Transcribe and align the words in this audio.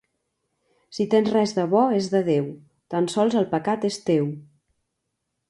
Si 0.97 1.05
tens 1.11 1.29
res 1.35 1.53
de 1.57 1.65
bo 1.73 1.81
és 1.99 2.07
de 2.15 2.21
Déu; 2.31 2.49
tan 2.95 3.11
sols 3.17 3.39
el 3.43 3.47
pecat 3.53 3.87
és 3.93 4.01
teu. 4.09 4.35